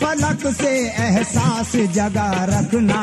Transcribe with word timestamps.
फलक 0.00 0.54
से 0.54 0.70
एहसास 0.88 1.72
जगा 1.76 2.44
रखना। 2.44 3.00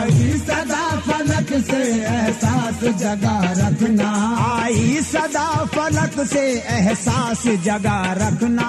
आई 0.00 0.38
सदा 0.38 0.84
फलक 1.00 1.48
से 1.64 1.82
एहसास 2.02 2.80
जगा 2.98 3.38
रखना। 3.52 4.10
आई 4.62 5.00
सदा 5.02 5.48
फलक 5.64 6.26
से 6.26 6.44
एहसास 6.68 7.42
जगा 7.46 8.12
रखना। 8.12 8.68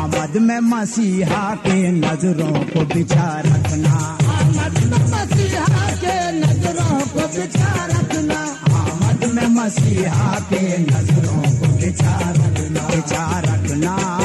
आमद 0.00 0.36
में 0.36 0.60
मसीहा 0.60 1.54
के 1.54 1.90
नज़रों 1.92 2.52
को 2.64 2.84
बिछा 2.94 3.42
रखना। 3.46 3.94
आमद 4.34 4.78
में 4.84 5.04
मसीहा 5.12 5.90
के 5.96 6.16
नज़रों 6.32 7.00
को 7.00 7.28
बिछा 7.28 7.86
रखना। 7.86 8.40
आमद 8.80 9.24
में 9.34 9.48
मसीहा 9.48 10.40
के 10.52 10.78
नज़रों 10.78 11.42
को 11.42 11.76
बिछा 11.76 12.18
रखना। 12.30 12.88
बिछा 12.88 13.40
रखना। 13.40 14.23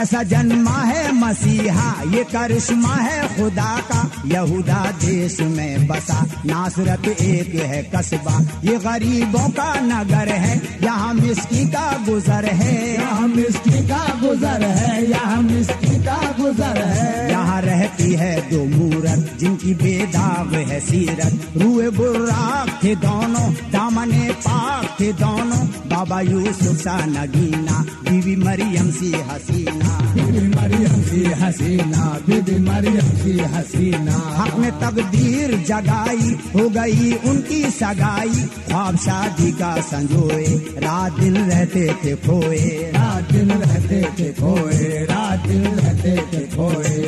कैसा 0.00 0.22
जन्मा 0.22 0.78
है 0.80 1.12
मसीहा? 1.12 2.02
ये 2.02 2.24
करिश्मा 2.24 2.94
है 2.94 3.36
खुदा 3.36 3.76
का। 3.76 4.22
यहूदा 4.26 4.90
देश 4.90 5.40
में 5.40 5.86
बसा। 5.86 6.26
नासरत 6.46 7.08
एक 7.08 7.54
है 7.54 7.82
कस्बा। 7.94 8.40
ये 8.64 8.76
गरीबों 8.76 9.48
का 9.48 9.80
नगर 9.80 10.28
है। 10.28 10.62
यहाँ 10.82 11.14
मिस्की 11.14 11.68
का 11.68 12.04
गुजर 12.08 12.44
है। 12.44 12.94
यहाँ 12.94 13.28
मिस्की 13.28 13.88
का 13.88 14.20
गुजर 14.22 14.62
है। 14.62 15.10
यहाँ 15.10 15.42
मिस्की 15.42 16.04
का 16.04 16.34
गुजर 16.40 16.82
है। 16.82 17.30
यहाँ 17.30 17.60
रहती 17.62 18.12
है 18.12 18.40
दो 18.50 18.64
मूरत 18.64 19.36
जिनकी 19.40 19.74
बेदाग 19.74 20.54
है 20.54 20.80
सीरत। 20.80 21.52
रूए 21.56 21.90
बुर्राक 21.90 22.84
थे 22.84 22.94
दोनों 22.94 23.52
दामने 23.52 24.30
पाक 24.32 24.96
थे 25.00 25.12
दोनों। 25.12 25.89
बाबा 25.90 26.20
यूसुफ 26.20 26.76
सा 26.80 26.96
नगीना 27.06 27.78
बीवी 28.04 28.34
मरियम 28.36 28.90
सी 28.90 29.10
हसीना। 29.28 29.90
बीबी 30.14 30.42
मरियम 30.48 31.00
सी 31.02 31.22
हसीना 31.40 32.04
बीबी 32.26 32.58
मरियम 32.58 33.08
सी 33.20 33.32
हसीना। 33.54 34.16
हक 34.38 34.58
तकदीर 34.82 35.54
जगाई 35.68 36.30
हो 36.54 36.68
गई 36.70 37.12
उनकी 37.30 37.62
सगाई। 37.70 38.44
ख्वाब 38.68 38.96
शादी 38.96 39.50
का 39.52 39.74
संजोए 39.80 40.46
रात 40.84 41.18
दिन 41.20 41.36
रहते 41.36 41.86
थे 42.04 42.14
खोए। 42.26 42.60
रात 42.94 43.32
दिन 43.32 43.50
रहते 43.62 44.02
थे 44.18 44.28
खोए 44.32 45.04
रात 45.10 45.46
दिन 45.46 45.64
रहते 45.78 46.16
थे 46.30 46.44
खोए। 46.56 46.98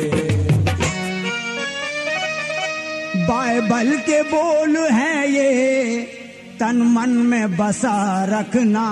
बाइबल 3.27 3.95
के 4.07 4.21
बोल 4.29 4.77
हैं 4.91 5.25
ये 5.27 6.22
तन 6.63 6.77
मन 6.81 7.09
में 7.09 7.57
बसा 7.57 8.25
रखना। 8.25 8.83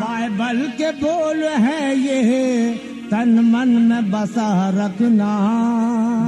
बाइबल 0.00 0.66
के 0.66 0.90
बोल 0.90 1.42
है 1.44 1.98
ये 1.98 2.74
तन 3.10 3.28
मन 3.28 3.68
में 3.68 4.10
बसा 4.10 4.68
रखना। 4.68 5.28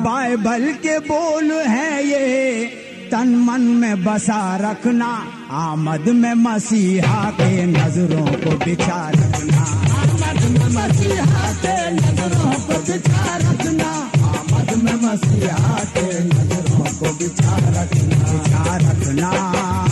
बाइबल 0.04 0.72
के 0.72 0.98
बोल 0.98 1.52
है 1.52 2.06
ये 2.06 2.64
तन 3.12 3.28
मन 3.36 3.60
में 3.60 4.04
बसा 4.04 4.56
रखना। 4.56 5.26
आमद 5.50 6.08
में 6.08 6.34
मसीहा 6.34 7.30
के 7.30 7.66
नज़रों 7.66 8.26
को 8.26 8.64
बिछा 8.64 9.10
रखना। 9.10 9.62
आमद 9.98 10.58
में 10.58 10.68
मसीहा 10.68 11.52
के 11.52 11.90
नज़रों 11.90 12.52
को 12.52 12.92
बिछा 12.92 13.36
रखना। 13.36 13.90
आमद 14.28 14.82
में 14.84 14.94
मसीहा 14.94 15.84
के 15.84 16.24
नज़रों 16.24 16.78
को 16.78 17.18
बिछा 17.18 17.56
रखना। 17.56 18.32
बिछा 18.32 18.76
रखना। 18.76 19.91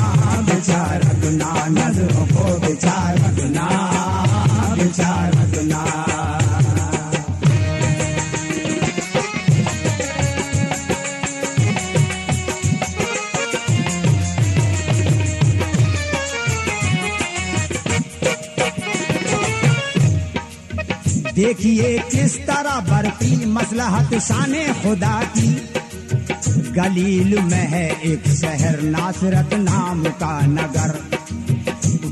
नज़रों 0.60 2.26
को 2.26 2.58
बिछा 2.60 3.14
रखना 3.14 3.68
देखिए 21.34 21.98
किस 21.98 22.38
तरह 22.38 22.80
बढ़ती 22.80 23.46
मसलहत 23.46 24.14
शान 24.22 24.52
खुदा 24.82 25.22
की। 25.22 25.48
गलील 26.72 27.38
में 27.42 27.66
है 27.68 27.86
एक 28.04 28.26
शहर 28.32 28.80
नासरत 28.90 29.54
नाम 29.60 30.04
का 30.22 30.34
नगर। 30.48 30.98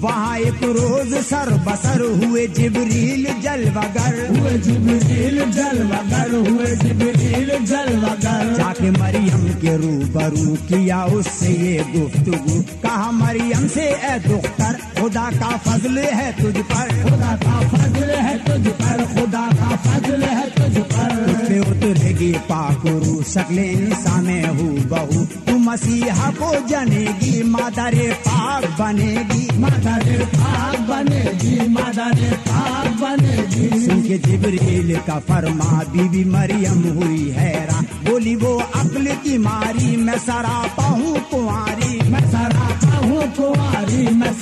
वहाँ 0.02 0.36
एक 0.38 0.62
रोज 0.64 1.14
सर 1.24 1.48
बसर 1.66 2.02
हुए 2.18 2.46
जिबरील 2.56 3.24
जल 3.42 3.64
वगर 3.76 4.18
हुए 4.28 4.52
जिबरील 4.66 5.38
जल 5.52 5.82
वगर 5.92 6.34
हुए 6.48 6.74
जिबरील 6.82 7.50
जल 7.64 7.96
वगर 8.04 8.52
जाके 8.58 8.90
मरियम 8.90 9.48
के 9.62 9.76
रूबरू 9.76 10.54
किया 10.68 11.04
उससे 11.18 11.52
ये 11.52 11.84
गुफ्तगू। 11.94 12.60
कहा 12.82 13.10
मरियम 13.12 13.66
से 13.68 13.88
ए 14.10 14.18
दुख्तर 14.28 14.78
खुदा 15.00 15.30
का 15.40 15.56
फजल 15.66 15.98
है 15.98 16.30
तुझ 16.42 16.56
पर। 16.64 16.94
खुदा 17.02 17.34
का 17.44 17.58
फजल 17.68 18.10
है 18.18 18.36
तुझ 18.46 18.72
पर 18.88 19.04
खुदा 19.14 19.46
का 19.52 19.76
फजल 19.76 20.22
है 20.22 20.48
तुझ 20.50 20.84
पर। 20.84 21.16
पे 21.48 21.58
उतरेगी 21.60 22.32
पाकुरू 22.48 23.22
शक्ल 23.22 23.58
इंसान 23.58 24.26
हूँ 24.58 24.74
बहू। 24.88 25.24
तू 25.46 25.56
मसीहा 25.58 26.30
को 26.30 26.50
जनेगी 26.68 27.42
मादरे 27.42 28.08
पाक 28.26 28.64
बनेगी। 28.80 29.46
मादरे 29.60 30.18
पाक 30.34 30.78
बनेगी 30.88 31.68
मादरे 31.68 32.30
पाक 32.48 32.86
बनेगी। 33.02 33.84
सुन 33.86 34.02
के 34.02 34.18
जिबरील 34.18 34.96
का 34.98 35.18
फरमा 35.28 35.82
बीबी 35.92 36.24
मरियम 36.24 36.82
हुई 36.98 37.28
हैरान 37.30 37.84
बोली 38.08 38.34
वो 38.36 38.54
अक्ल 38.56 39.14
की 39.24 39.38
मारी 39.38 39.96
मैं 39.96 40.18
सरापा 40.18 40.86
हूँ 40.86 41.18
कुंवारी। 41.30 41.97
मैं 41.97 41.97
हूँ 43.18 44.14
मैं 44.14 44.32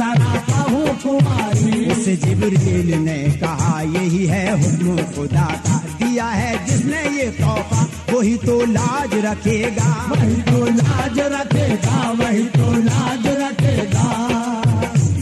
हूँ 0.71 0.87
कुंवारी 1.03 1.91
उस 1.93 2.05
जिबरील 2.23 2.95
ने 3.01 3.17
कहा 3.41 3.81
यही 3.83 4.25
है 4.27 4.45
हुक्म 4.63 4.97
खुदा 5.15 5.47
का। 5.67 5.77
दिया 5.99 6.27
है 6.31 6.67
जिसने 6.67 7.03
ये 7.17 7.31
तोहफा 7.39 7.87
वही 8.13 8.37
तो 8.37 8.61
लाज 8.67 9.15
रखेगा। 9.25 9.89
वही 10.11 10.43
तो 10.43 10.65
लाज 10.73 11.19
रखेगा 11.33 12.11
वही 12.21 12.45
तो 12.57 12.73
लाज 12.83 13.27
रखेगा। 13.41 14.05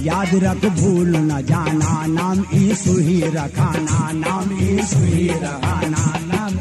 याद 0.05 0.35
रख 0.43 0.65
भूल 0.81 1.17
न 1.17 1.41
जाना 1.47 1.95
नाम 2.09 2.45
ईसु 2.55 2.99
ही 2.99 3.21
रखाना 3.37 4.11
नाम 4.15 4.53
ईसु 4.62 5.05
ही 5.05 5.29
रखाना 5.29 6.05
नाम 6.27 6.59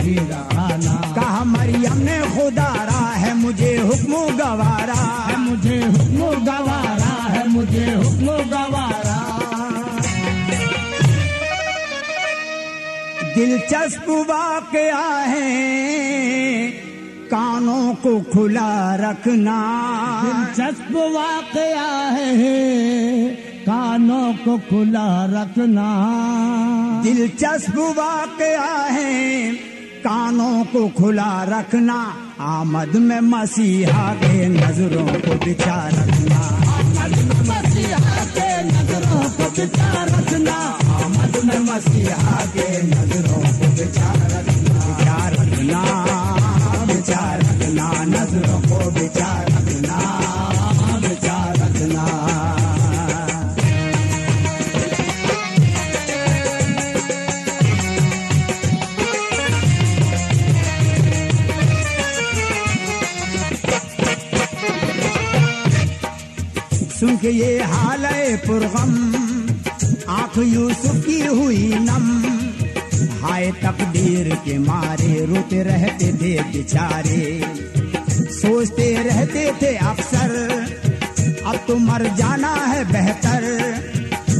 ही 0.00 0.14
रहना। 0.14 0.94
कहा 1.16 1.44
मरियम 1.44 1.98
ने 1.98 2.18
खुदारा 2.34 3.02
है 3.14 3.34
मुझे 3.36 3.76
हुक्म 3.78 4.26
गवारा। 4.36 5.02
दिलचस्प 13.34 14.06
वाकया 14.08 15.06
है। 15.08 15.54
कानों 17.26 17.94
को 17.94 18.20
खुला 18.20 18.94
रखना। 18.94 19.82
दिलचस्प 20.24 20.92
वाकया 20.92 22.08
है। 22.08 23.28
कानों 23.60 24.34
को 24.34 24.58
खुला 24.58 25.24
रखना। 25.24 25.86
दिलचस्प 27.02 27.74
वाकया 27.76 28.82
है। 28.82 29.52
कानों 29.98 30.64
को 30.64 30.88
खुला 30.88 31.44
रखना। 31.44 32.16
आमद 32.40 32.88
में 32.88 33.20
मसीहा 33.20 34.14
के 34.14 34.48
नज़रों 34.48 35.06
को 35.06 35.44
बिछा 35.44 35.88
रखना। 35.88 36.73
में 41.44 41.58
मसीहा 41.66 42.36
के 42.54 42.66
नज़रों 42.82 43.42
को 43.54 43.68
बिछा 43.76 44.10
रखना 45.34 45.82
नज़रों 48.04 48.60
को 48.60 48.90
बिछा 48.90 49.30
रखना 49.42 49.98
सुन 66.98 67.16
के 67.16 67.30
ये 67.30 67.62
हाल 67.62 68.04
है 68.06 68.36
पुरगम। 68.46 69.13
आँख 70.34 70.42
यूसुफ 70.44 71.04
की 71.06 71.20
हुई 71.20 71.66
नम। 71.80 72.06
हाय 73.22 73.50
तकदीर 73.62 74.34
के 74.44 74.58
मारे 74.58 75.24
रोते 75.26 75.62
रहते 75.62 76.06
थे 76.12 76.32
बेचारे। 76.50 77.22
सोचते 78.34 78.86
रहते 79.04 79.44
थे 79.62 79.74
अफसर 79.86 80.32
अब 81.46 81.56
तो 81.68 81.76
मर 81.78 82.06
जाना 82.18 82.54
है 82.64 82.84
बेहतर। 82.90 83.46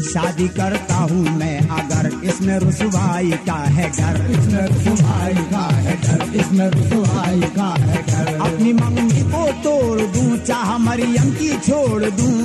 शादी 0.05 0.49
करता 0.59 0.95
हूँ 0.95 1.37
मैं 1.39 1.59
अगर 1.71 2.11
इसमें 2.25 2.59
रुसवाई 2.59 3.31
का 3.47 3.59
है 3.77 3.89
डर। 3.91 4.21
इसमें 4.33 4.67
रुसवाई 4.67 5.47
का 5.53 5.67
है 5.77 5.97
डर 6.03 6.37
इसमें 6.41 6.69
रुसवाई 6.71 7.41
का 7.57 7.71
है 7.81 8.03
डर। 8.03 8.35
अपनी 8.43 8.73
मम्मी 8.75 9.23
को 9.31 9.47
तोड़ 9.63 10.01
दूँ 10.01 10.37
चाह 10.39 10.77
मरियम 10.81 11.31
की 11.39 11.57
छोड़ 11.69 12.05
दूँ। 12.05 12.43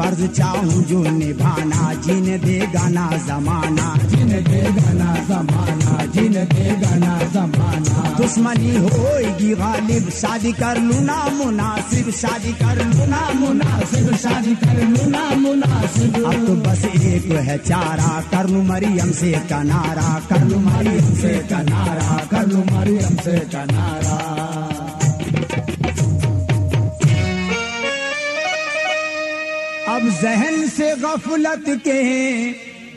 फ़र्ज़ 0.00 0.26
चाहूँ 0.26 0.82
जो 0.88 0.98
निभाना 1.12 1.92
जीने 2.04 2.36
देगा 2.38 2.88
ना 2.88 3.06
जमाना। 3.26 3.88
जिन 4.08 4.30
देगा 4.48 4.92
ना 4.92 5.10
जमाना 5.28 6.04
जिन 6.14 6.32
देगा 6.52 6.94
ना 6.96 7.16
जमाना। 7.34 8.14
दुश्मनी 8.18 8.72
होएगी 8.76 9.50
गालिब 9.54 10.08
शादी 10.10 10.52
कर 10.52 10.80
लूँ 10.80 11.02
ना 11.04 11.18
मुनासिब 11.36 12.10
शादी 12.10 12.52
कर 12.62 12.84
लूँ 12.86 13.06
ना 13.08 13.20
मुनासिब। 13.40 14.16
शादी 14.16 14.54
कर 14.64 14.82
लूँ 14.88 15.10
ना 15.10 15.24
मुनासिब। 15.36 16.24
अब 16.24 16.46
तो 16.46 16.54
बस 16.64 16.84
एक 16.84 17.30
है 17.48 17.58
चारा 17.58 18.20
कर 18.32 18.48
लूँ 18.48 18.64
मरियम 18.64 19.12
से 19.12 19.32
कनारा 19.52 20.18
कर 20.32 20.44
लूँ 20.44 20.62
मरियम 20.64 21.14
से 21.14 21.38
कनारा। 21.52 22.18
कर 22.32 22.46
लूँ 22.46 22.64
मरियम 22.72 23.16
से 23.16 23.38
कनारा। 23.54 24.69
अब 30.00 30.08
जहन 30.08 30.68
से 30.68 30.86
गफलत 30.96 31.64
के 31.84 32.00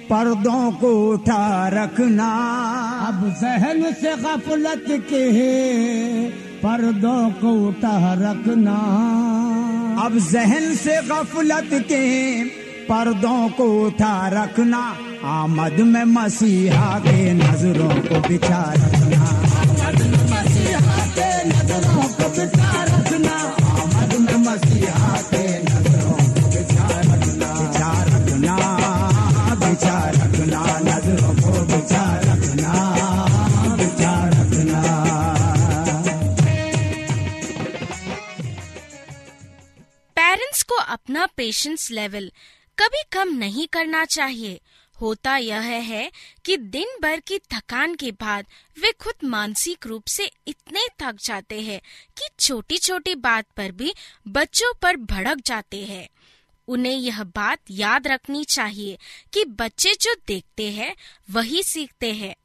पर्दों 0.07 0.71
को 0.71 0.91
उठा 1.11 1.67
रखना। 1.67 2.27
अब 3.07 3.17
जहन 3.41 3.81
से 3.93 4.13
गफलत 4.15 4.85
के 5.09 5.23
पर्दों 6.59 7.23
को 7.41 7.51
उठा 7.67 8.13
रखना। 8.13 8.77
अब 10.05 10.17
जहन 10.31 10.75
से 10.75 10.95
गफलत 11.01 11.69
के 11.91 12.03
पर्दों 12.87 13.49
को 13.49 13.67
उठा 13.85 14.15
रखना। 14.33 14.83
आमद 15.25 15.79
में 15.83 16.05
मसीहा 16.13 16.99
के 16.99 17.33
नज़रों 17.33 17.95
को 17.99 18.27
बिछा 18.29 18.63
रखना। 18.77 19.23
आमद 19.59 20.01
में 20.07 20.23
मसीहा 20.31 21.05
के 21.17 21.31
नज़रों 21.49 21.92
अपना 41.13 41.25
पेशेंस 41.25 41.91
लेवल 41.91 42.31
कभी 42.79 43.01
कम 43.11 43.29
नहीं 43.37 43.67
करना 43.67 44.05
चाहिए। 44.05 44.59
होता 45.01 45.37
यह 45.37 45.59
है 45.59 46.11
कि 46.45 46.57
दिन 46.57 46.87
भर 47.01 47.19
की 47.19 47.37
थकान 47.37 47.95
के 47.95 48.11
बाद 48.11 48.45
वे 48.79 48.91
खुद 48.91 49.13
मानसिक 49.23 49.87
रूप 49.87 50.07
से 50.07 50.31
इतने 50.47 50.87
थक 51.01 51.17
जाते 51.23 51.61
हैं 51.61 51.79
कि 52.17 52.27
छोटी 52.39 52.77
छोटी 52.77 53.15
बात 53.15 53.45
पर 53.57 53.71
भी 53.71 53.93
बच्चों 54.27 54.73
पर 54.81 54.95
भड़क 54.95 55.37
जाते 55.45 55.85
हैं। 55.85 56.09
उन्हें 56.67 56.97
यह 56.97 57.23
बात 57.23 57.59
याद 57.71 58.07
रखनी 58.07 58.43
चाहिए 58.43 58.97
कि 59.33 59.45
बच्चे 59.45 59.93
जो 60.01 60.15
देखते 60.27 60.71
हैं, 60.71 60.95
वही 61.29 61.63
सीखते 61.63 62.13
हैं। 62.13 62.35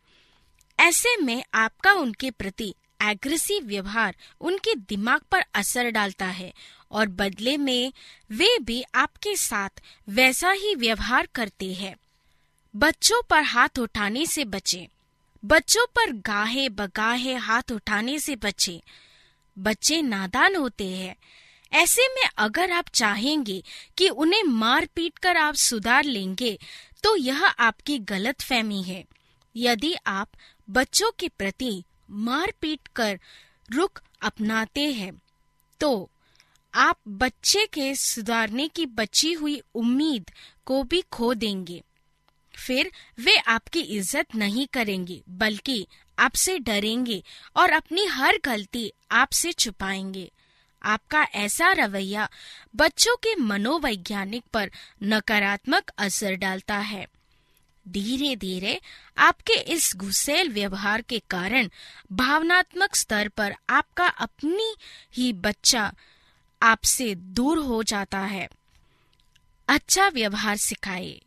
ऐसे 0.80 1.16
में 1.16 1.44
आपका 1.54 1.92
उनके 1.92 2.30
प्रति 2.30 2.74
एग्रेसिव 3.02 3.64
व्यवहार 3.64 4.16
उनके 4.40 4.74
दिमाग 4.74 5.20
पर 5.20 5.44
असर 5.54 5.90
डालता 5.90 6.26
है 6.26 6.52
और 6.90 7.08
बदले 7.08 7.56
में 7.56 7.92
वे 8.30 8.58
भी 8.58 8.84
आपके 8.94 9.36
साथ 9.36 9.82
वैसा 10.08 10.50
ही 10.50 10.74
व्यवहार 10.74 11.28
करते 11.34 11.72
हैं 11.74 11.96
बच्चों 12.76 13.22
पर 13.30 13.42
हाथ 13.42 13.78
उठाने 13.78 14.26
से 14.26 14.44
बचें। 14.44 14.86
बच्चों 15.44 15.86
पर 15.86 16.12
गाहे 16.12 16.68
बगाहे 16.68 17.34
हाथ 17.34 17.72
उठाने 17.72 18.18
से 18.18 18.36
बचें। 18.36 18.80
बच्चे 19.58 20.02
नादान 20.02 20.56
होते 20.56 20.86
हैं 20.86 21.16
ऐसे 21.72 22.08
में 22.08 22.28
अगर 22.36 22.70
आप 22.70 22.88
चाहेंगे 22.88 23.62
कि 23.98 24.08
उन्हें 24.08 24.42
मार 24.42 24.88
पीट 24.94 25.18
कर 25.18 25.36
आप 25.36 25.54
सुधार 25.54 26.04
लेंगे 26.04 26.58
तो 27.02 27.16
यह 27.16 27.44
आपकी 27.44 27.98
गलत 27.98 28.40
फहमी 28.40 28.82
है 28.82 29.04
यदि 29.56 29.94
आप 30.06 30.28
बच्चों 30.70 31.10
के 31.18 31.28
प्रति 31.28 31.84
मार 32.10 32.52
पीट 32.60 32.88
कर 32.96 33.18
रुख 33.72 34.02
अपनाते 34.22 34.92
हैं। 34.92 35.22
तो 35.80 36.10
आप 36.74 36.98
बच्चे 37.08 37.66
के 37.66 37.94
सुधारने 37.94 38.68
की 38.68 38.86
बची 38.86 39.32
हुई 39.32 39.62
उम्मीद 39.74 40.30
को 40.66 40.82
भी 40.82 41.00
खो 41.12 41.34
देंगे। 41.34 41.82
फिर 42.54 42.90
वे 43.18 43.36
आपकी 43.36 43.80
इज़्ज़त 43.80 44.34
नहीं 44.34 44.66
करेंगे, 44.66 45.22
बल्कि 45.28 45.86
आपसे 46.18 46.58
डरेंगे 46.58 47.22
और 47.56 47.70
अपनी 47.70 48.04
हर 48.04 48.38
गलती 48.44 48.92
आपसे 49.10 49.52
छुपाएँगे। 49.52 50.30
आपका 50.82 51.22
ऐसा 51.22 51.72
रवैया 51.72 52.28
बच्चों 52.76 53.16
के 53.16 53.34
मनोवैज्ञानिक 53.36 54.44
पर 54.52 54.70
नकारात्मक 55.02 55.90
असर 55.98 56.34
डालता 56.34 56.78
है। 56.78 57.06
धीरे 57.92 58.36
धीरे 58.36 58.80
आपके 59.18 59.52
इस 59.52 59.92
गुस्सेल 59.96 60.48
व्यवहार 60.48 61.02
के 61.02 61.18
कारण 61.30 61.68
भावनात्मक 62.12 62.94
स्तर 62.94 63.28
पर 63.28 63.54
आपका 63.70 64.06
अपनी 64.06 64.74
ही 65.12 65.32
बच्चा 65.32 65.92
आपसे 66.62 67.14
दूर 67.14 67.58
हो 67.58 67.82
जाता 67.82 68.18
है। 68.18 68.48
अच्छा 69.68 70.08
व्यवहार 70.08 70.56
सिखाए। 70.56 71.20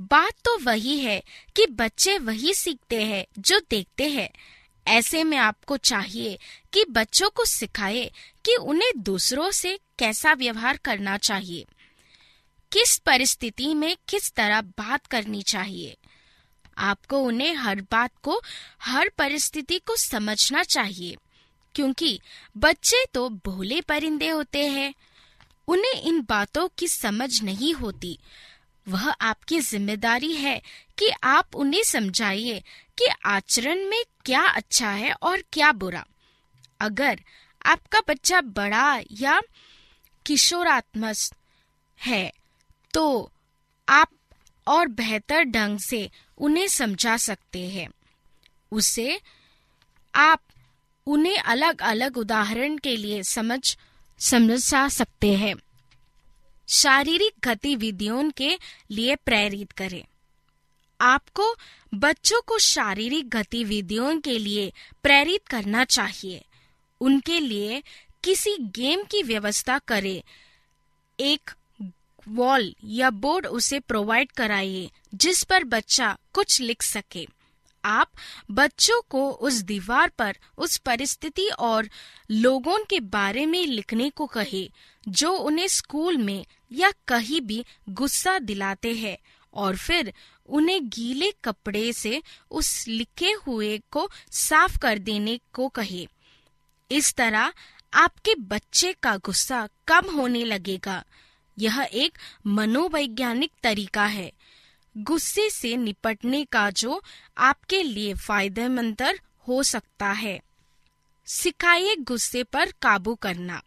बात 0.00 0.32
तो 0.44 0.58
वही 0.58 0.98
है 0.98 1.22
कि 1.56 1.66
बच्चे 1.66 2.18
वही 2.18 2.54
सीखते 2.54 3.02
हैं 3.02 3.26
जो 3.38 3.60
देखते 3.70 4.08
हैं। 4.08 4.30
ऐसे 4.86 5.24
में 5.24 5.38
आपको 5.38 5.76
चाहिए 5.76 6.38
कि 6.72 6.84
बच्चों 6.90 7.30
को 7.30 7.44
सिखाए 7.44 8.10
कि 8.44 8.56
उन्हें 8.56 8.92
दूसरों 8.96 9.50
से 9.50 9.78
कैसा 9.98 10.32
व्यवहार 10.32 10.76
करना 10.76 11.16
चाहिए। 11.18 11.66
किस 12.78 12.98
परिस्थिति 12.98 13.74
में 13.74 13.96
किस 14.08 14.32
तरह 14.32 14.60
बात 14.60 15.06
करनी 15.06 15.42
चाहिए? 15.42 15.96
आपको 16.78 17.18
उन्हें 17.18 17.54
हर 17.54 17.80
बात 17.80 18.10
को, 18.22 18.42
हर 18.82 19.10
परिस्थिति 19.18 19.78
को 19.78 19.96
समझना 19.96 20.62
चाहिए, 20.62 21.16
क्योंकि 21.74 22.20
बच्चे 22.56 23.04
तो 23.14 23.28
भोले 23.28 23.80
परिंदे 23.80 24.28
होते 24.28 24.66
हैं। 24.66 24.94
उन्हें 25.68 26.02
इन 26.02 26.20
बातों 26.28 26.68
की 26.78 26.88
समझ 26.88 27.42
नहीं 27.42 27.74
होती। 27.74 28.18
वह 28.88 29.10
आपकी 29.10 29.60
ज़िम्मेदारी 29.60 30.32
है 30.32 30.62
कि 30.98 31.10
आप 31.24 31.56
उन्हें 31.56 31.82
समझाइए 31.82 32.58
आपके 32.58 33.08
आचरण 33.26 33.84
में 33.84 34.04
क्या 34.24 34.42
अच्छा 34.42 34.90
है 34.90 35.12
और 35.12 35.42
क्या 35.52 35.72
बुरा। 35.72 36.06
अगर 36.80 37.20
आपका 37.66 38.00
बच्चा 38.00 38.40
बड़ा 38.40 39.00
या 39.12 39.40
किशोरात्मक 40.26 41.16
है 42.06 42.32
तो 42.96 43.32
आप 43.88 44.10
और 44.66 44.86
बेहतर 44.86 45.42
ढंग 45.42 45.78
से 45.78 46.10
उन्हें 46.38 46.68
समझा 46.68 47.16
सकते 47.16 47.68
हैं। 47.70 47.88
उसे 48.72 49.20
आप 50.14 50.40
उन्हें 51.06 51.38
अलग 51.38 51.82
अलग 51.82 52.16
उदाहरण 52.16 52.78
के 52.78 52.96
लिए 52.96 53.22
समझ, 53.22 53.76
समझा 54.18 54.88
सकते 54.88 55.36
हैं। 55.36 55.54
शारीरिक 56.68 57.48
गतिविधियों 57.48 58.30
के 58.30 58.58
लिए 58.90 59.16
प्रेरित 59.16 59.72
करें। 59.72 60.04
आपको 61.00 61.56
बच्चों 61.94 62.40
को 62.46 62.58
शारीरिक 62.58 63.28
गतिविधियों 63.28 64.20
के 64.20 64.38
लिए 64.38 64.72
प्रेरित 65.02 65.48
करना 65.48 65.84
चाहिए। 65.84 66.44
उनके 67.00 67.40
लिए 67.40 67.82
किसी 68.24 68.56
गेम 68.60 69.02
की 69.02 69.22
व्यवस्था 69.22 69.78
करें। 69.78 70.22
एक 71.20 71.50
वॉल 72.28 72.74
या 72.84 73.10
बोर्ड 73.10 73.46
उसे 73.46 73.80
प्रोवाइड 73.80 74.32
कराइए, 74.32 74.90
जिस 75.14 75.44
पर 75.44 75.64
बच्चा 75.64 76.18
कुछ 76.32 76.60
लिख 76.60 76.82
सके। 76.82 77.28
आप 77.84 78.10
बच्चों 78.50 79.02
को 79.08 79.30
उस 79.30 79.54
दीवार 79.54 80.08
पर 80.08 80.36
उस 80.58 80.76
परिस्थिति 80.76 81.48
और 81.48 81.88
लोगों 82.30 82.78
के 82.90 83.00
बारे 83.00 83.46
में 83.46 83.66
लिखने 83.66 84.10
को 84.10 84.26
कहे, 84.26 84.70
जो 85.08 85.30
उन्हें 85.32 85.68
स्कूल 85.68 86.16
में 86.16 86.46
या 86.72 86.92
कहीं 87.08 87.40
भी 87.40 87.64
गुस्सा 87.88 88.38
दिलाते 88.38 88.94
हैं, 88.94 89.18
और 89.54 89.76
फिर 89.76 90.14
उन्हें 90.46 90.88
गीले 90.88 91.32
कपड़े 91.44 91.92
से 91.92 92.22
उस 92.50 92.88
लिखे 92.88 93.32
हुए 93.32 93.82
को 93.90 94.10
साफ़ 94.32 94.78
कर 94.78 94.98
देने 94.98 95.40
को 95.52 95.68
कहे। 95.68 96.08
इस 96.90 97.14
तरह 97.14 97.52
आपके 97.94 98.34
बच्चे 98.34 98.92
का 99.02 99.16
गुस्सा 99.16 99.68
कम 99.86 100.10
होने 100.14 100.44
लगेगा। 100.44 101.04
यह 101.58 101.88
एक 101.92 102.18
मनोवैज्ञानिक 102.46 103.50
तरीका 103.62 104.06
है। 104.06 104.32
गुस्से 104.98 105.50
से 105.50 105.76
निपटने 105.76 106.44
का 106.44 106.70
जो 106.70 107.02
आपके 107.38 107.82
लिए 107.82 108.14
फ़ायदेमंद 108.14 109.02
हो 109.48 109.62
सकता 109.62 110.12
है। 110.12 110.40
सिखाइए 111.26 111.96
गुस्से 111.96 112.42
पर 112.42 112.72
काबू 112.82 113.14
करना। 113.14 113.62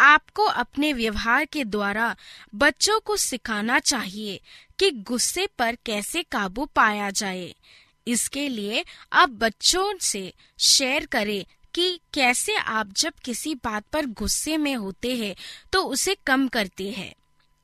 आपको 0.00 0.44
अपने 0.44 0.92
व्यवहार 0.92 1.44
के 1.44 1.64
द्वारा 1.64 2.16
बच्चों 2.54 3.00
को 3.00 3.16
सिखाना 3.16 3.78
चाहिए 3.78 4.40
कि 4.78 4.90
गुस्से 4.90 5.48
पर 5.58 5.76
कैसे 5.86 6.22
काबू 6.22 6.64
पाया 6.64 7.10
जाए। 7.10 7.54
इसके 8.06 8.48
लिए 8.48 8.84
आप 9.12 9.28
बच्चों 9.28 9.98
से 10.00 10.32
शेयर 10.58 11.06
करें 11.06 11.44
कि 11.78 12.00
कैसे 12.14 12.54
आप 12.56 12.92
जब 12.96 13.12
किसी 13.24 13.54
बात 13.54 13.84
पर 13.92 14.06
गुस्से 14.18 14.56
में 14.56 14.74
होते 14.76 15.14
हैं 15.16 15.34
तो 15.72 15.82
उसे 15.84 16.16
कम 16.26 16.46
करते 16.48 16.88
हैं। 16.90 17.12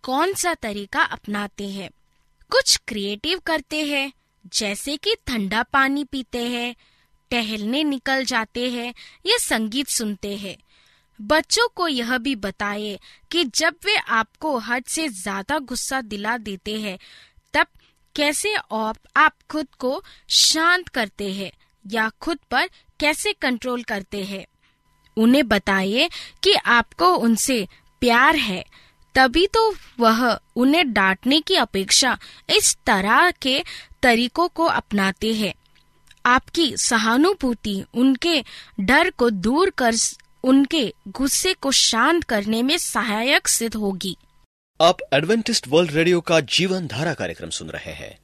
कौन 0.04 0.34
सा 0.34 0.52
तरीका 0.54 1.02
अपनाते 1.02 1.68
हैं? 1.68 1.88
कुछ 2.50 2.76
क्रिएटिव 2.88 3.38
करते 3.38 3.84
हैं 3.84 4.12
जैसे 4.52 4.96
कि 4.96 5.14
ठंडा 5.26 5.62
पानी 5.62 6.04
पीते 6.04 6.46
हैं 6.48 6.74
टहलने 7.30 7.82
निकल 7.84 8.24
जाते 8.24 8.70
हैं 8.70 8.94
या 9.26 9.38
संगीत 9.38 9.88
सुनते 9.88 10.36
हैं। 10.36 10.56
बच्चों 11.20 11.68
को 11.68 11.88
यह 11.88 12.16
भी 12.18 12.36
बताए 12.36 12.98
कि 13.30 13.44
जब 13.44 13.76
वे 13.84 13.96
आपको 13.96 14.56
हद 14.58 14.84
से 14.84 15.08
ज़्यादा 15.08 15.58
गुस्सा 15.58 16.00
दिला 16.02 16.36
देते 16.38 16.80
हैं 16.80 16.98
तब 17.54 17.66
कैसे 18.14 18.54
आप, 18.54 18.96
आप 19.16 19.34
खुद 19.50 19.74
को 19.78 20.02
शांत 20.28 20.88
करते 20.88 21.32
हैं 21.32 21.50
या 21.84 22.08
खुद 22.20 22.38
पर 22.50 22.68
कैसे 23.04 23.32
कंट्रोल 23.32 23.82
करते 23.82 24.24
हैं? 24.24 24.46
उन्हें 25.16 25.48
बताइए 25.48 26.08
कि 26.42 26.54
आपको 26.54 27.14
उनसे 27.14 27.68
प्यार 28.00 28.36
है, 28.36 28.64
तभी 29.14 29.46
तो 29.46 29.74
वह 30.00 30.40
उन्हें 30.56 30.92
डांटने 30.92 31.40
की 31.40 31.56
अपेक्षा 31.56 32.18
इस 32.50 32.76
तरह 32.86 33.30
के 33.30 33.62
तरीकों 34.02 34.48
को 34.48 34.64
अपनाते 34.64 35.34
हैं। 35.34 35.54
आपकी 36.26 36.76
सहानुभूति 36.76 37.84
उनके 37.94 38.44
डर 38.80 39.10
को 39.10 39.30
दूर 39.30 39.70
कर 39.70 39.94
उनके 40.44 40.92
गुस्से 41.08 41.54
को 41.54 41.70
शांत 41.70 42.24
करने 42.24 42.62
में 42.62 42.78
सहायक 42.78 43.48
सिद्ध 43.48 43.74
होगी। 43.76 44.16
आप 44.80 44.98
एडवेंटिस्ट 45.12 45.68
वर्ल्ड 45.68 45.90
रेडियो 45.90 46.20
का 46.20 46.40
जीवन 46.40 46.86
धारा 46.86 47.14
कार्यक्रम 47.14 47.50
सुन 47.50 47.68
रहे 47.68 47.92
हैं। 47.92 48.23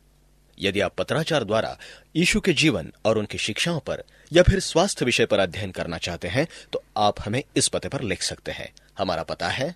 यदि 0.61 0.81
आप 0.81 0.95
पत्राचार 0.95 1.45
द्वारा 1.45 1.77
यीशु 2.17 2.41
के 2.41 2.53
जीवन 2.53 2.93
और 3.05 3.19
उनकी 3.19 3.39
शिक्षाओं 3.39 3.81
पर 3.81 4.03
या 4.33 4.43
फिर 4.43 4.61
स्वास्थ्य 4.61 5.05
विषय 5.05 5.27
पर 5.27 5.39
अध्ययन 5.39 5.71
करना 5.71 5.99
चाहते 5.99 6.29
हैं 6.29 6.47
तो 6.73 6.83
आप 6.97 7.21
हमें 7.21 7.43
इस 7.57 7.69
पते 7.69 7.89
पर 7.89 8.03
लिख 8.03 8.23
सकते 8.23 8.53
हैं। 8.53 8.73
हमारा 8.99 9.23
पता 9.23 9.49
है। 9.49 9.75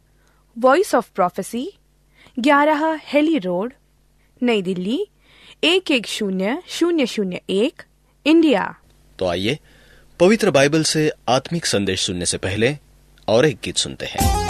वॉइस 0.59 0.95
ऑफ़ 0.95 1.11
प्रोफेसी 1.14 1.73
ग्यारह 2.38 3.00
हेली 3.03 3.38
रोड 3.38 3.73
नई 4.43 4.62
दिल्ली 4.62 5.07
एक 5.64 5.91
एक 5.91 6.07
शून्य 6.07 6.62
शून्य 6.69 7.07
शून्य 7.07 7.41
एक 7.50 7.83
इंडिया। 8.26 8.75
तो 9.19 9.26
आइए 9.26 9.59
पवित्र 10.21 10.50
बाइबल 10.50 10.83
से 10.83 11.11
आत्मिक 11.29 11.67
संदेश 11.67 12.00
सुनने 12.00 12.26
से 12.26 12.38
पहले 12.38 12.76
और 13.29 13.47
एक 13.47 13.59
गीत 13.64 13.76
सुनते 13.76 14.07
हैं। 14.07 14.44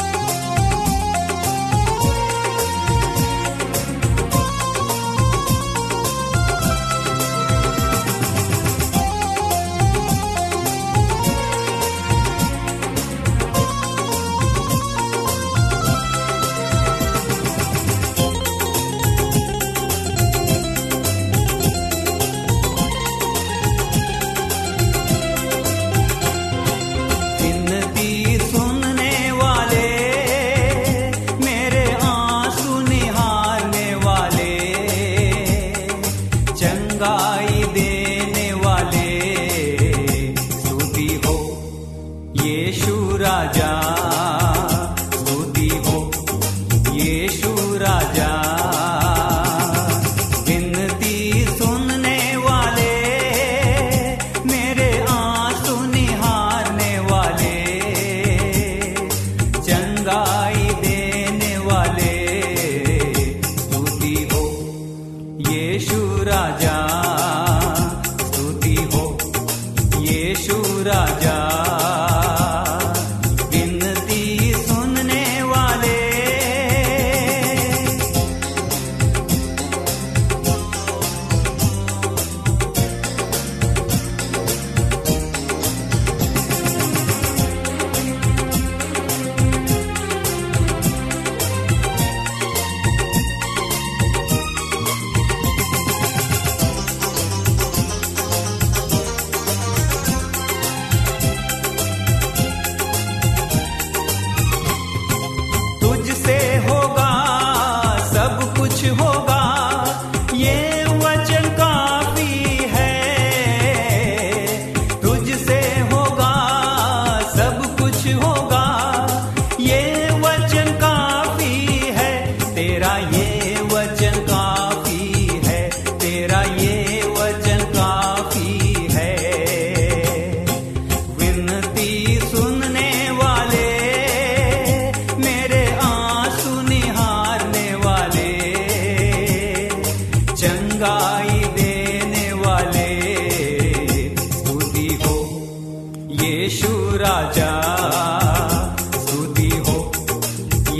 राजा। 43.12 43.84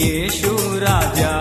यीशु 0.05 0.57
राजा। 0.79 1.34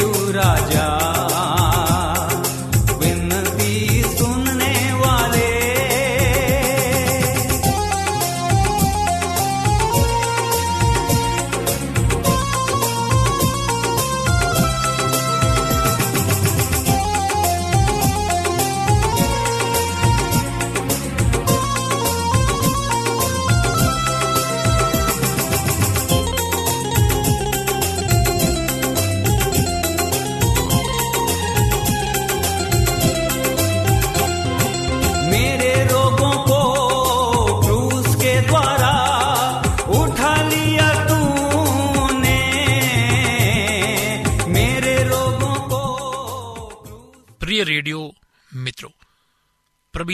राजा 0.00 0.86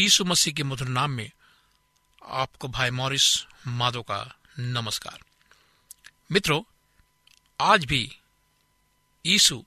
यीशु 0.09 0.25
मसीह 0.25 0.55
के 0.55 0.63
मधुर 0.63 0.89
नाम 0.89 1.11
में 1.11 1.31
आपको 2.25 2.69
भाई 2.69 2.91
मॉरिस 2.91 3.47
माधो 3.67 4.03
का 4.03 4.37
नमस्कार। 4.59 5.21
मित्रों, 6.33 6.63
आज 7.61 7.85
भी 7.85 8.19
यीशु 9.27 9.65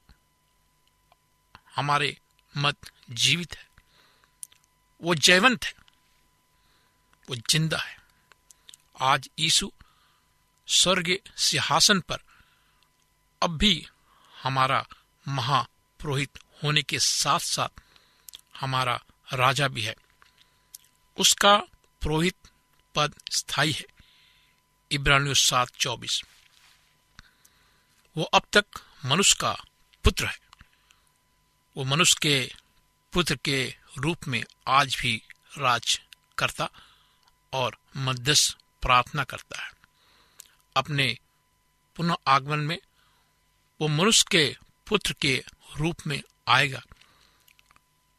हमारे 1.76 2.18
मत 2.58 2.76
जीवित 3.10 3.58
है। 3.58 3.70
वो 5.02 5.16
जयवंत 5.16 5.66
है। 5.66 5.74
वो 7.30 7.36
ज़िंदा 7.36 7.78
है। 7.78 7.98
आज 9.02 9.30
यीशु 9.40 9.72
स्वर्ग 10.68 11.20
सिंहासन 11.38 12.00
पर 12.00 12.18
अब 13.44 13.58
भी 13.58 13.88
हमारा 14.44 14.86
महापुरोहित 15.28 16.40
होने 16.64 16.82
के 16.82 17.00
साथ 17.00 17.40
साथ 17.40 17.82
हमारा 18.60 19.04
राजा 19.34 19.68
भी 19.68 19.82
है। 19.82 19.96
उसका 21.22 21.58
पुरोहित 22.02 22.36
पद 22.96 23.14
स्थायी 23.32 23.72
है। 23.72 23.86
इब्रानियों 24.92 25.34
सात 25.34 25.70
चौबीस। 25.70 26.22
वो 28.18 28.24
अब 28.24 28.44
तक 28.54 28.66
मनुष्य 29.06 29.38
का 29.42 29.64
पुत्र 30.04 30.26
है। 30.26 30.40
वो 31.78 31.84
मनुष्य 31.84 32.16
के 32.22 32.52
पुत्र 33.14 33.36
के 33.36 33.76
रूप 33.98 34.18
में 34.28 34.44
आज 34.68 34.98
भी 35.00 35.22
राज 35.58 36.02
करता 36.38 36.70
और 37.54 37.78
मध्यस्थ 37.98 38.58
प्रार्थना 38.82 39.24
करता 39.24 39.66
है। 39.66 39.72
अपने 40.78 41.18
पुनः 41.96 42.16
आगमन 42.28 42.60
में 42.60 42.80
वो 43.82 43.88
मनुष्य 43.88 44.26
के 44.32 44.58
पुत्र 44.88 45.14
के 45.14 45.44
रूप 45.78 45.96
में 46.08 46.22
आएगा। 46.48 46.82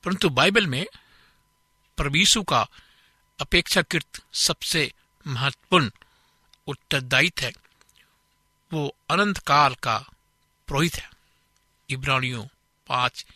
परंतु 0.04 0.28
बाइबल 0.28 0.66
में 0.66 0.86
प्रवीसु 1.96 2.42
का 2.42 2.68
अपेक्षाकृत 3.42 4.22
सबसे 4.32 4.92
महत्वपूर्ण 5.26 5.90
उत्तरदायित्व 6.66 7.46
है। 7.46 7.52
वो 8.72 8.96
अनंत 9.10 9.38
काल 9.38 9.74
का 9.74 9.98
पुरोहित 10.68 10.94
है। 10.94 11.10
इब्रानियों 11.90 12.46
पाँच 12.86 13.26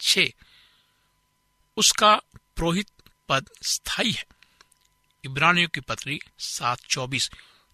छ। 0.00 0.18
उसका 1.76 2.16
पुरोहित 2.56 2.90
पद 3.28 3.50
स्थायी 3.62 4.12
है। 4.12 4.24
इब्रानियों 5.24 5.68
की 5.68 5.80
पत्री 5.80 6.20
सात 6.38 6.78
चौबीस, 6.78 7.30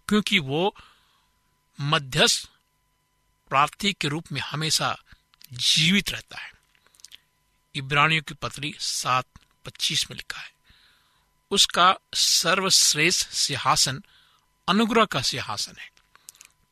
क्योंकि 0.08 0.38
वो 0.38 0.76
मध्यस्थ 1.80 2.50
प्रार्थी 3.48 3.92
के 3.92 4.08
रूप 4.08 4.32
में 4.32 4.40
हमेशा 4.40 5.02
जीवित 5.52 6.10
रहता 6.10 6.38
है। 6.38 6.52
इब्रानियों 7.74 8.22
की 8.22 8.34
पत्री 8.34 8.74
सात 8.78 9.24
पच्चीस 9.64 10.10
में 10.10 10.16
लिखा 10.16 10.40
है। 10.40 10.61
उसका 11.52 11.96
सर्वश्रेष्ठ 12.14 13.28
सिंहासन, 13.28 14.02
अनुग्रह 14.68 15.04
का 15.04 15.22
सिंहासन 15.22 15.74
है। 15.78 15.90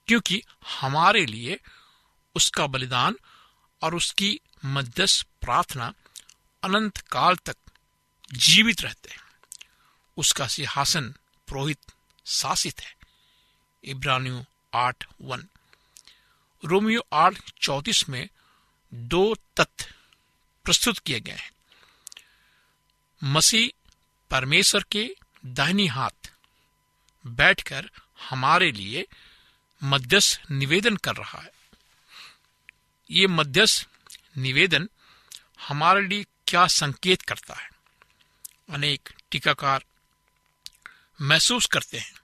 क्योंकि 0.08 0.42
हमारे 0.80 1.26
लिए 1.26 1.60
उसका 2.34 2.66
बलिदान 2.66 3.16
और 3.82 3.94
उसकी 3.94 4.40
मध्यस्थ 4.64 5.26
प्रार्थना 5.40 5.94
अनंत 6.62 6.98
काल 6.98 7.36
तक 7.36 7.56
जीवित 8.32 8.80
रहते 8.80 9.10
हैं। 9.10 9.20
उसका 10.16 10.46
सिंहासन 10.46 11.14
पुरोहित 11.48 11.78
शासित 12.26 12.80
है। 12.80 12.96
इब्रानियों 13.84 14.44
आठ 14.74 15.06
वन। 15.20 15.48
रोमियो 16.64 17.06
आठ 17.12 17.50
चौतीस 17.60 18.08
में 18.08 18.28
दो 18.94 19.34
तथ्य 19.34 19.94
प्रस्तुत 20.64 20.98
किए 20.98 21.20
गए 21.20 21.32
हैं। 21.32 21.52
मसीह 23.24 23.79
परमेश्वर 24.30 24.84
के 24.92 25.16
दाहिनी 25.46 25.86
हाथ 25.86 26.34
बैठकर 27.26 27.90
हमारे 28.20 28.72
लिए 28.72 29.06
मध्यस्थ 29.82 30.50
निवेदन 30.50 30.96
कर 30.96 31.16
रहा 31.16 31.40
है। 31.40 31.52
ये 33.10 33.26
मध्यस्थ 33.26 33.88
निवेदन 34.38 34.88
हमारे 35.68 36.02
लिए 36.02 36.26
क्या 36.46 36.66
संकेत 36.66 37.22
करता 37.22 37.54
है? 37.54 37.70
अनेक 38.70 39.08
टीकाकार 39.30 39.84
महसूस 41.20 41.66
करते 41.66 41.98
हैं 41.98 42.14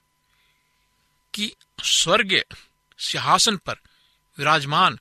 कि 1.35 1.53
स्वर्ग 1.85 2.45
सिंहासन 2.99 3.57
पर 3.57 3.75
विराजमान 4.39 4.99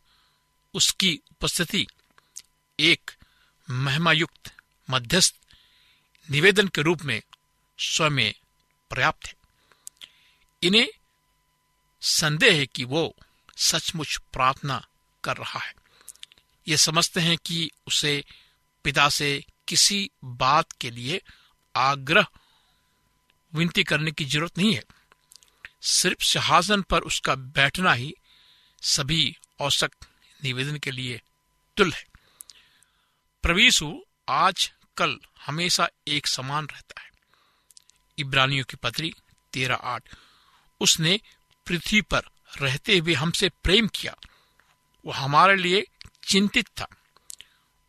उसकी 0.74 1.20
उपस्थिति 1.32 1.88
एक 2.80 3.12
महिमायुक्त 3.70 4.52
मध्यस्थ 4.90 5.36
निवेदन 6.32 6.68
के 6.68 6.82
रूप 6.82 7.02
में 7.02 7.22
स्वयं 7.80 8.32
पर्याप्त 8.92 9.28
है। 9.28 9.34
इन्हें 10.64 10.88
संदेह 12.02 12.54
है 12.54 12.66
कि 12.66 12.84
वो 12.84 13.16
सचमुच 13.58 14.18
प्रार्थना 14.34 14.88
कर 15.24 15.38
रहा 15.38 15.60
है। 15.60 15.74
ये 16.68 16.78
समझते 16.78 17.20
हैं 17.20 17.38
कि 17.38 17.72
उसे 17.88 18.26
पिता 18.84 19.10
से 19.10 19.46
किसी 19.68 20.10
बात 20.24 20.72
के 20.72 20.92
लिए 20.92 21.22
आग्रह, 21.76 22.28
विनती 23.54 23.84
करने 23.84 24.12
की 24.12 24.26
ज़रूरत 24.26 24.58
नहीं 24.58 24.76
है। 24.76 24.84
सिर्फ़ 25.82 26.24
सिंहासन 26.24 26.82
पर 26.82 27.00
उसका 27.00 27.36
बैठना 27.36 27.94
ही 27.94 28.14
सभी 28.82 29.38
औसक 29.60 29.92
निवेदन 30.44 30.78
के 30.78 30.92
लिए 30.92 31.22
तुल 31.78 31.94
है। 31.94 32.06
प्रवीसु 33.44 34.06
आज 34.30 34.72
कल 34.98 35.20
हमेशा 35.46 35.90
एक 36.08 36.28
समान 36.28 36.68
रहता 36.68 37.02
है। 37.02 37.10
इब्रानियों 38.20 38.64
की 38.64 38.78
पत्री, 38.78 39.16
तेरह 39.54 39.76
आठ। 39.76 40.16
उसने 40.82 41.20
पृथ्वी 41.66 42.02
पर 42.02 42.22
रहते 42.62 42.98
हुए 42.98 43.14
हमसे 43.14 43.50
प्रेम 43.50 43.88
किया। 43.88 44.16
वो 45.06 45.12
हमारे 45.12 45.56
लिए 45.56 45.88
चिंतित 46.24 46.68
था। 46.68 46.88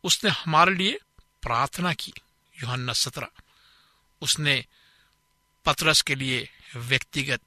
उसने 0.03 0.29
हमारे 0.29 0.75
लिए 0.75 0.99
प्रार्थना 1.41 1.93
की, 1.93 2.13
योहन्ना 2.63 2.93
सत्रह। 2.93 3.27
उसने 4.21 4.65
पतरस 5.65 6.01
के 6.01 6.15
लिए 6.15 6.49
व्यक्तिगत 6.75 7.41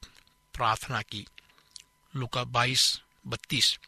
प्रार्थना 0.53 1.01
की, 1.01 1.27
लुका 2.15 2.43
बाईस, 2.43 3.01
बत्तीस। 3.27 3.79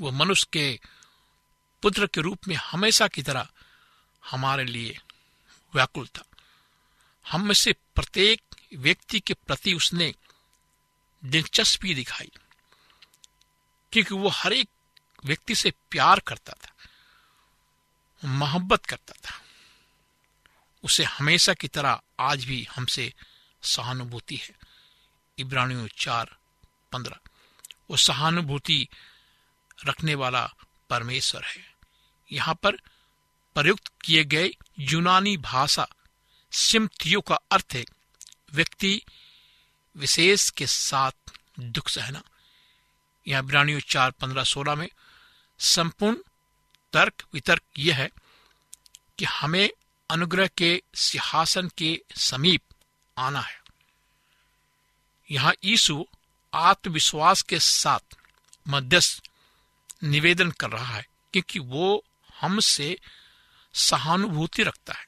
वो 0.00 0.10
मनुष्य 0.10 0.46
के 0.52 0.80
पुत्र 1.82 2.06
के 2.06 2.20
रूप 2.20 2.38
में 2.48 2.56
हमेशा 2.56 3.08
की 3.08 3.22
तरह 3.22 3.48
हमारे 4.24 4.64
लिए 4.64 4.98
व्याकुल 5.74 6.06
था। 6.06 6.24
हम 7.26 7.46
में 7.46 7.54
से 7.54 7.72
प्रत्येक 7.72 8.42
व्यक्ति 8.74 9.20
के 9.20 9.34
प्रति 9.34 9.74
उसने 9.74 10.14
दिलचस्पी 11.24 11.94
दिखाई, 11.94 12.30
क्योंकि 13.92 14.14
वो 14.14 14.28
हर 14.28 14.52
एक 14.52 14.68
व्यक्ति 15.24 15.54
से 15.54 15.72
प्यार 15.90 16.20
करता 16.20 16.52
था, 16.52 16.72
मोहब्बत 18.24 18.86
करता 18.86 19.14
था। 19.14 19.40
उसे 20.84 21.04
हमेशा 21.04 21.54
की 21.54 21.68
तरह 21.68 22.00
आज 22.20 22.44
भी 22.44 22.62
हमसे 22.76 23.12
सहानुभूति 23.62 24.36
है। 24.36 24.54
इब्रानियों 25.38 25.86
चार 25.98 26.36
पंद्रह। 26.92 27.18
वो 27.90 27.96
सहानुभूति 27.96 28.88
रखने 29.86 30.14
वाला 30.14 30.54
परमेश्वर 30.90 31.44
है। 31.44 31.74
यहाँ 32.32 32.54
पर 32.54 32.76
प्रयुक्त 33.56 33.88
किए 34.04 34.24
गए 34.24 34.50
यूनानी 34.80 35.36
भाषा 35.36 35.86
सिमथियो 36.52 37.20
का 37.20 37.34
अर्थ 37.52 37.74
है, 37.74 37.84
व्यक्ति 38.54 39.00
विशेष 39.96 40.48
के 40.50 40.66
साथ 40.66 41.32
दुख 41.60 41.88
सहना। 41.88 42.22
यह 43.26 43.42
ब्रानियों 43.42 43.80
चार 43.80 44.10
पंद्रह 44.10 44.44
सोलह 44.44 44.74
में 44.74 44.88
संपूर्ण 45.60 46.16
तर्क 46.92 47.22
वितर्क 47.34 47.62
यह 47.78 47.96
है 47.96 48.10
कि 49.18 49.24
हमें 49.24 49.68
अनुग्रह 50.10 50.46
के 50.48 50.82
सिंहासन 50.94 51.68
के 51.78 51.98
समीप 52.16 52.62
आना 53.16 53.40
है। 53.40 53.60
यहाँ 55.30 55.52
यीशु 55.64 56.04
आत्मविश्वास 56.52 57.42
के 57.42 57.58
साथ 57.58 58.16
मध्यस्थ 58.66 59.30
निवेदन 60.04 60.50
कर 60.50 60.70
रहा 60.70 60.94
है, 60.96 61.06
क्योंकि 61.32 61.58
वो 61.58 62.04
हमसे 62.34 62.96
सहानुभूति 63.74 64.62
रखता 64.62 64.94
है। 64.94 65.06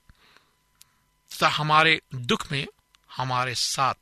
तथा 1.33 1.49
हमारे 1.49 2.03
दुख 2.15 2.53
में 2.53 2.67
हमारे 3.13 3.55
साथ 3.55 3.95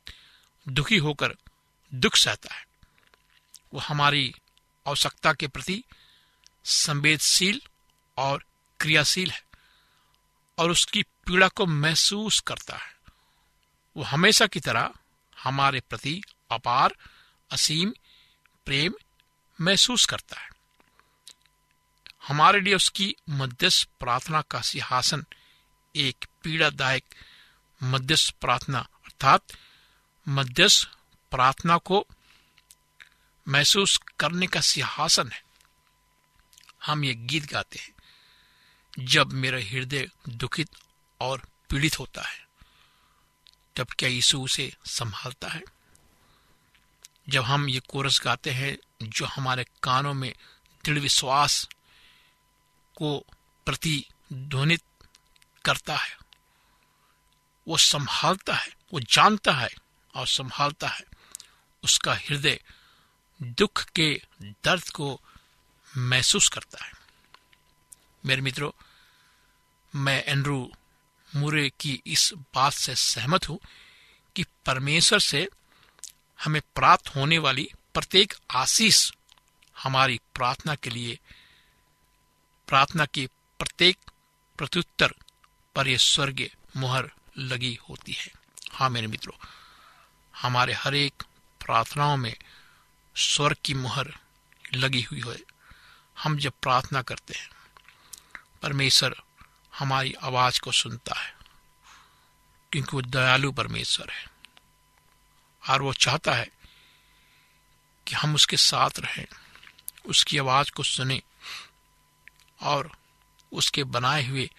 दुखी 0.67 0.97
होकर 0.97 1.35
दुख 1.93 2.15
सहता 2.15 2.55
है। 2.55 2.65
वो 3.73 3.79
हमारी 3.79 4.35
आवश्यकता 4.87 5.33
के 5.33 5.47
प्रति 5.47 5.83
संवेदशील 6.65 7.61
और 8.17 8.45
क्रियाशील 8.79 9.31
है 9.31 9.43
और 10.57 10.71
उसकी 10.71 11.03
पीड़ा 11.03 11.47
को 11.47 11.65
महसूस 11.65 12.39
करता 12.39 12.77
है। 12.77 12.95
वो 13.97 14.03
हमेशा 14.03 14.47
की 14.47 14.59
तरह 14.59 14.93
हमारे 15.39 15.79
प्रति 15.79 16.21
अपार, 16.51 16.95
असीम 17.51 17.93
प्रेम 18.65 18.93
महसूस 19.61 20.05
करता 20.05 20.39
है। 20.39 20.52
हमारे 22.27 22.61
लिए 22.61 22.75
उसकी 22.75 23.15
मध्यस्थ 23.29 23.89
प्रार्थना 23.99 24.41
का 24.41 24.61
सिंहासन, 24.61 25.25
एक 25.95 26.25
पीड़ादायक 26.43 27.05
मध्यस्थ 27.83 28.35
प्रार्थना, 28.41 28.79
अर्थात 28.79 29.41
मध्यस्थ 30.27 30.89
प्रार्थना 31.31 31.77
को 31.77 32.07
महसूस 33.47 33.99
करने 34.19 34.47
का 34.47 34.61
सिंहासन 34.61 35.31
है। 35.31 35.43
हम 36.85 37.03
ये 37.03 37.13
गीत 37.13 37.45
गाते 37.45 37.79
हैं, 37.79 37.93
जब 38.99 39.31
मेरा 39.31 39.57
हृदय 39.57 40.09
दुखित 40.29 40.69
और 41.21 41.41
पीड़ित 41.69 41.99
होता 41.99 42.21
है, 42.21 42.47
तब 43.75 43.87
क्या 43.99 44.09
यीशु 44.09 44.41
उसे 44.41 44.75
संभालता 44.85 45.47
है? 45.47 45.61
जब 47.29 47.43
हम 47.43 47.69
ये 47.69 47.79
कोरस 47.79 48.21
गाते 48.23 48.51
हैं, 48.51 48.77
जो 49.03 49.25
हमारे 49.25 49.65
कानों 49.83 50.13
में 50.13 50.35
दृढ़ 50.85 50.99
विश्वास 50.99 51.67
को 52.95 53.25
प्रतिध्वनित 53.65 54.83
करता 55.65 55.95
है। 55.95 56.17
वो 57.67 57.77
संभालता 57.77 58.53
है, 58.53 58.75
वो 58.93 58.99
जानता 58.99 59.51
है 59.51 59.69
और 60.15 60.27
संभालता 60.27 60.87
है। 60.87 61.03
उसका 61.83 62.13
हृदय 62.13 62.63
दुख 63.41 63.83
के 63.83 64.21
दर्द 64.41 64.89
को 64.89 65.21
महसूस 65.97 66.47
करता 66.47 66.85
है। 66.85 66.91
मेरे 68.25 68.41
मित्रों, 68.41 68.71
मैं 69.95 70.23
एंड्रू 70.25 70.71
मुरे 71.35 71.71
की 71.79 72.01
इस 72.07 72.33
बात 72.33 72.73
से 72.73 72.95
सहमत 72.95 73.49
हूँ 73.49 73.59
कि 74.35 74.45
परमेश्वर 74.65 75.19
से 75.19 75.49
हमें 76.43 76.61
प्राप्त 76.75 77.15
होने 77.15 77.37
वाली 77.37 77.69
प्रत्येक 77.93 78.33
आशीष 78.51 79.11
हमारी 79.79 80.19
प्रार्थना 80.35 80.75
के 80.75 80.89
लिए 80.89 81.19
प्रार्थना 82.67 83.05
की 83.05 83.25
प्रत्येक 83.59 83.97
प्रत्युत्तर 84.57 85.13
पर 85.75 85.87
यह 85.87 85.97
स्वर्गीय 85.97 86.55
मुहर 86.77 87.11
लगी 87.37 87.79
होती 87.89 88.11
है। 88.11 88.31
हाँ 88.71 88.89
मेरे 88.89 89.07
मित्रों, 89.07 89.45
हमारे 90.35 90.73
हर 90.73 90.95
एक 90.95 91.23
प्रार्थनाओं 91.59 92.17
में 92.17 92.35
स्वर्ग 93.15 93.57
की 93.65 93.73
मुहर 93.73 94.13
लगी 94.73 95.01
हुई 95.01 95.23
है। 95.27 95.39
हम 96.19 96.37
जब 96.37 96.53
प्रार्थना 96.61 97.01
करते 97.01 97.33
हैं, 97.37 97.49
परमेश्वर 98.61 99.15
हमारी 99.77 100.13
आवाज़ 100.13 100.59
को 100.59 100.71
सुनता 100.71 101.19
है, 101.19 101.35
क्योंकि 102.71 102.91
वो 102.93 103.01
दयालु 103.01 103.51
परमेश्वर 103.51 104.09
है, 104.09 104.25
और 105.69 105.81
वो 105.81 105.93
चाहता 105.93 106.33
है 106.33 106.49
कि 108.07 108.15
हम 108.15 108.35
उसके 108.35 108.57
साथ 108.57 108.99
रहें, 108.99 109.27
उसकी 110.05 110.37
आवाज़ 110.37 110.71
को 110.71 110.83
सुने 110.83 111.21
और 112.63 112.97
उसके 113.51 113.83
बनाए 113.83 114.27
हुए 114.27 114.49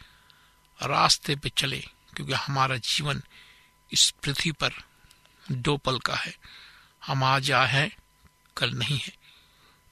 रास्ते 0.83 1.37
पे 1.37 1.49
चले, 1.49 1.81
क्योंकि 2.17 2.33
हमारा 2.33 2.77
जीवन 2.77 3.23
इस 3.93 4.11
पृथ्वी 4.11 4.53
पर 4.53 4.73
दो 5.53 5.77
पल 5.77 5.99
का 5.99 6.15
है। 6.15 6.39
हम 7.07 7.25
आज 7.25 7.53
आए 7.53 7.69
हैं, 7.69 7.97
कल 8.57 8.71
नहीं 8.71 8.99
है। 8.99 9.17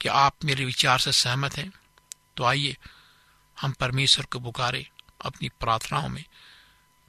कि 0.00 0.08
आप 0.08 0.44
मेरे 0.44 0.64
विचार 0.64 0.98
से 0.98 1.12
सहमत 1.12 1.56
हैं? 1.56 1.72
तो 2.36 2.44
आइए, 2.44 2.76
हम 3.60 3.72
परमेश्वर 3.72 4.24
को 4.24 4.40
पुकारे 4.40 4.90
अपनी 5.24 5.48
प्रार्थनाओं 5.48 6.08
में। 6.08 6.24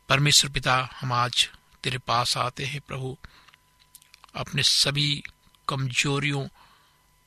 परमेश्वर 0.10 0.52
पिता, 0.52 0.90
हम 1.00 1.14
आज 1.14 1.52
तेरे 1.84 1.98
पास 1.98 2.38
आते 2.38 2.66
हैं, 2.66 2.82
प्रभु। 2.82 3.18
अपने 4.36 4.64
सभी 4.64 5.24
कमजोरियों 5.70 6.48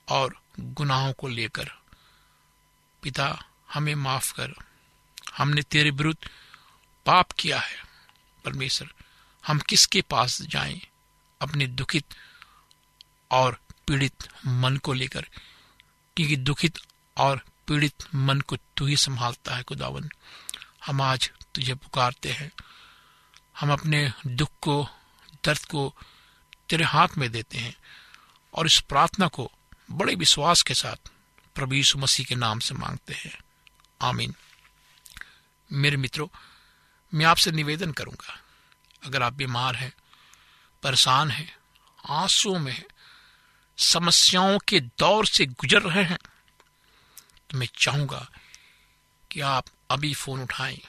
और 0.08 0.42
गुनाहों 0.60 1.12
को 1.12 1.28
लेकर। 1.28 1.70
पिता 3.02 3.45
हमें 3.74 3.94
माफ़ 3.94 4.32
कर। 4.32 4.54
हमने 5.36 5.62
तेरे 5.62 5.90
विरुद्ध 5.90 6.30
पाप 7.06 7.32
किया 7.32 7.58
है। 7.58 7.84
परमेश्वर, 8.44 8.94
हम 9.46 9.58
किसके 9.58 10.02
पास 10.02 10.42
जाएँ? 10.42 10.80
अपने 11.40 11.66
दुखित 11.66 12.14
और 13.30 13.60
पीड़ित 13.86 14.28
मन 14.46 14.76
को 14.76 14.92
लेकर, 14.92 15.28
क्योंकि 16.16 16.36
दुखित 16.36 16.78
और 17.16 17.38
पीड़ित 17.66 17.94
मन 18.14 18.40
को 18.40 18.56
तू 18.56 18.86
ही 18.86 18.96
संभालता 18.96 19.56
है 19.56 19.62
खुदावन। 19.62 20.10
हम 20.86 21.02
आज 21.02 21.30
तुझे 21.54 21.74
पुकारते 21.74 22.32
हैं। 22.32 22.52
हम 23.60 23.72
अपने 23.72 24.12
दुख 24.26 24.50
को, 24.60 24.88
दर्द 25.44 25.64
को 25.64 25.96
तेरे 26.68 26.84
हाथ 26.84 27.08
में 27.18 27.32
देते 27.32 27.58
हैं 27.58 27.76
और 28.54 28.66
इस 28.66 28.80
प्रार्थना 28.80 29.28
को 29.28 29.52
बड़े 29.90 30.14
विश्वास 30.14 30.62
के 30.62 30.74
साथ 30.74 31.10
प्रभु 31.54 31.74
यीशु 31.74 31.98
मसीह 31.98 32.26
के 32.26 32.34
नाम 32.34 32.58
से 32.58 32.74
मांगते 32.74 33.14
हैं। 33.14 33.38
आमीन। 34.00 34.34
मेरे 35.70 35.96
मित्रों, 35.96 36.26
मैं 37.12 37.24
आपसे 37.24 37.50
निवेदन 37.52 37.92
करूँगा, 37.92 38.38
अगर 39.02 39.22
आप 39.22 39.32
बीमार 39.32 39.76
हैं, 39.76 39.92
परेशान 40.82 41.30
हैं, 41.30 41.48
आंसुओं 42.12 42.58
में 42.58 42.72
हैं 42.72 42.84
समस्याओं 43.78 44.58
के 44.58 44.80
दौर 44.80 45.26
से 45.26 45.46
गुजर 45.46 45.82
रहे 45.82 46.02
हैं 46.04 46.18
तो 47.50 47.58
मैं 47.58 47.66
चाहूँगा 47.78 48.26
कि 49.30 49.40
आप 49.40 49.64
अभी 49.90 50.12
फ़ोन 50.14 50.42
उठाएँ, 50.42 50.80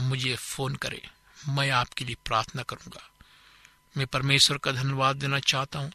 मुझे 0.00 0.34
फ़ोन 0.36 0.74
करें, 0.76 1.00
मैं 1.48 1.70
आपके 1.72 2.04
लिए 2.04 2.16
प्रार्थना 2.26 2.62
करूँगा। 2.62 3.08
मैं 3.94 4.06
परमेश्वर 4.06 4.58
का 4.58 4.72
धन्यवाद 4.72 5.16
देना 5.16 5.38
चाहता 5.40 5.78
हूँ 5.78 5.92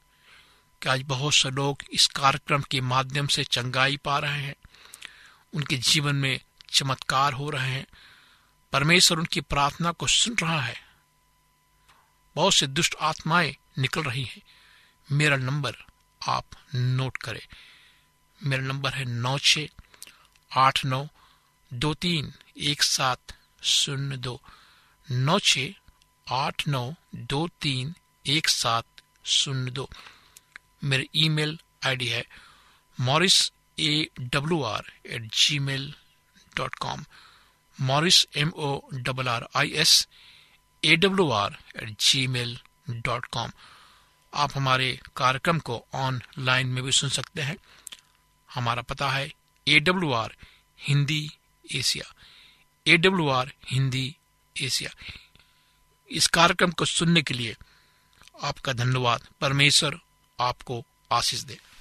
कि 0.82 0.89
आज 0.89 1.02
बहुत 1.02 1.34
से 1.34 1.50
लोग 1.52 1.84
इस 1.93 2.08
कार्यक्रम 2.15 2.62
के 2.62 2.82
माध्यम 2.84 3.28
से 3.28 3.43
चंगाई 3.45 3.98
पा 3.98 4.17
रहे 4.19 4.41
हैं, 4.41 4.56
उनके 5.54 5.78
जीवन 5.78 6.15
में 6.15 6.39
चमत्कार 6.71 7.34
हो 7.34 7.49
रहे 7.49 7.71
हैं। 7.71 7.88
परमेश्वर 8.71 9.17
उनकी 9.17 9.41
प्रार्थना 9.41 9.91
को 9.91 10.08
सुन 10.08 10.36
रहा 10.41 10.62
है। 10.62 10.75
बहुत 12.36 12.53
से 12.53 12.67
दुष्ट 12.67 12.95
आत्माएँ 13.01 13.55
निकल 13.79 14.03
रही 14.03 14.23
हैं। 14.23 14.41
मेरा 15.12 15.36
नंबर 15.36 15.75
आप 16.27 16.45
नोट 16.75 17.17
करें। 17.17 17.47
मेरा 18.43 18.63
नंबर 18.63 18.93
है 18.93 19.05
नौ 19.05 19.38
छ 19.38 19.60
आठ 20.58 20.86
नौ, 20.86 21.08
दो 21.73 21.93
तीन, 21.93 22.34
एक 22.58 22.84
सात, 22.84 23.19
शून्य 23.63 24.17
दो। 24.17 24.41
नौ 25.12 25.39
छ 25.39 25.60
आठ 26.32 26.67
नौ, 26.67 26.93
दो 27.15 27.47
तीन, 27.47 27.95
एक 28.27 28.47
सात, 28.49 28.86
शून्य 29.25 29.71
दो। 29.71 29.89
मेरी 30.84 31.10
ईमेल 31.15 31.60
आईडी 31.86 32.08
है 32.08 32.25
Morris 32.99 33.51
A 33.79 34.08
W 34.19 34.63
R 34.63 34.84
at 35.05 35.21
Gmail 35.60 35.95
dot 36.60 36.76
com 36.76 37.06
Morris 37.82 38.26
M 38.38 38.50
O 38.50 38.80
double 38.93 39.28
R 39.30 39.48
I 39.56 39.74
S 39.84 40.08
A 40.84 40.95
W 40.95 41.30
R 41.32 41.58
at 41.84 41.89
Gmail 42.28 42.58
dot 42.89 43.26
com 43.26 43.52
आप 44.34 44.52
हमारे 44.56 45.00
कार्यक्रम 45.15 45.60
को 45.60 45.76
ऑनलाइन 45.95 46.67
में 46.67 46.84
भी 46.84 46.91
सुन 46.91 47.10
सकते 47.10 47.41
हैं। 47.41 47.56
हमारा 48.50 48.82
पता 48.82 49.10
है 49.10 49.32
A 49.67 49.80
W 49.80 50.12
R 50.13 50.36
Hindi 50.80 51.22
Asia. 51.76 52.13
A 52.88 52.98
W 52.98 53.28
R 53.30 53.52
Hindi 53.65 54.15
Asia. 54.56 54.89
इस 56.12 56.28
कार्यक्रम 56.28 56.72
को 56.72 56.86
सुनने 56.86 57.22
के 57.22 57.34
लिए 57.34 57.56
आपका 58.43 58.74
धन्यवाद। 58.74 59.28
परमेश्वर 59.41 60.00
आपको 60.39 60.84
आशीष 61.12 61.41
दे। 61.41 61.58